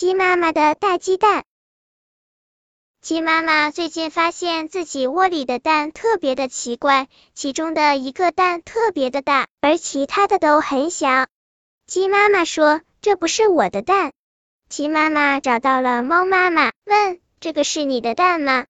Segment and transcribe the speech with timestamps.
[0.00, 1.44] 鸡妈妈的大鸡蛋。
[3.02, 11.26] 鸡妈妈最近发现自己窝里的蛋特别的奇怪，其中的一个蛋特别的大，而其他的都很小。
[11.86, 14.12] 鸡妈妈说：“这不是我的蛋。”
[14.70, 18.64] 鸡妈妈找到了猫妈妈，问：“这个是你的蛋吗？”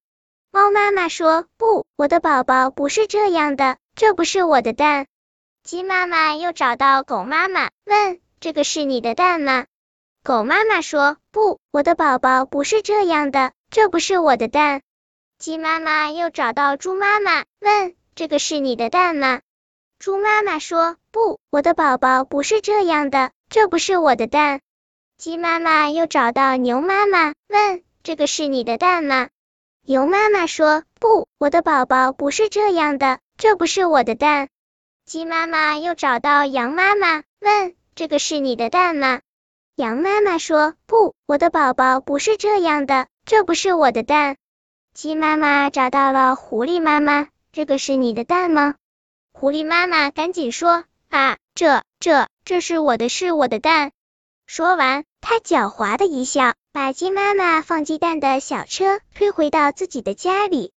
[0.50, 5.06] 猫妈妈说：“不，我的宝宝不是这样的，这不是我的蛋。”
[5.62, 9.66] 鸡妈妈又找到狗妈妈，问：“这个是你的蛋吗？”
[10.22, 14.82] 狗妈妈说：“不，我的宝宝不是这样的。”这不是我的蛋。
[15.38, 19.40] 鸡妈妈又找到猪妈妈，问：“这个是你的蛋吗？”
[19.98, 24.60] 猪妈妈说：“不，我的宝宝不是这样的，这不是我的蛋。”
[25.16, 29.28] 鸡妈妈又找到牛妈妈，问：“这个是你的蛋吗？”
[29.86, 34.48] 牛妈妈说：“不，我的宝宝不是这样的，这不是我的蛋。”
[35.06, 39.20] 鸡妈妈又找到羊妈妈，问：“这个是你的蛋吗？”
[39.80, 44.36] 羊妈妈说：“不，我的宝宝不是这样的。”这不是我的蛋。
[44.92, 48.74] 鸡妈妈找到了狐狸妈妈，这个是你的蛋吗？
[49.32, 53.92] 狐狸妈妈赶紧说啊，这这这是我的，是我的蛋。
[54.46, 60.72] 说完，她狡猾的一笑，把鸡妈妈放鸡蛋的小车推回到自己的家里。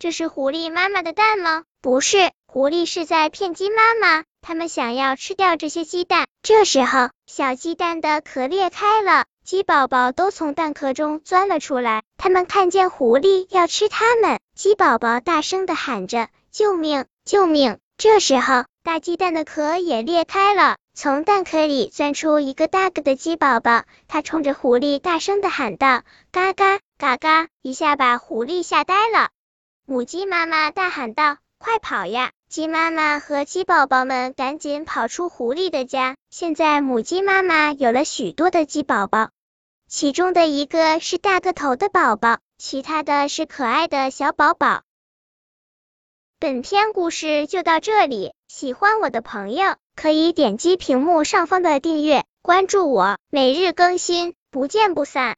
[0.00, 1.62] 这是狐狸妈妈的蛋吗？
[1.80, 6.26] 不是，狐狸是在骗鸡妈妈，他们想要吃掉这些鸡蛋。
[6.42, 9.26] 这时候，小鸡蛋的壳裂开了。
[9.44, 17.06] 鸡宝宝都从蛋壳中钻了出来，他们看见狐狸要吃它们，鸡宝宝大声的喊着：“救命！
[17.24, 29.30] 救命！”这时候，大鸡蛋的壳也裂开了，从蛋壳里钻出一个大个的鸡宝宝，它冲着狐狸大声的喊道：“嘎嘎嘎嘎！”一下把狐狸吓呆了。
[29.84, 36.16] 母鸡妈妈大喊道：“快跑呀！”鸡妈妈和鸡宝宝们赶紧跑出狐狸的家。
[36.30, 39.30] 现在母鸡妈妈有了许多的鸡宝宝，
[39.86, 44.82] 其中的一个是大个头的宝宝，其他的是可爱的小宝宝。
[46.40, 55.28] 本篇故事就到这里，喜欢我的朋友可以点击屏幕上方的订阅，关注我，每日更新，不见不散。